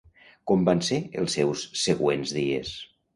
Com 0.51 0.61
van 0.69 0.79
ser 0.87 0.97
els 1.23 1.35
seus 1.39 1.65
següents 1.83 2.33
dies? 2.39 2.73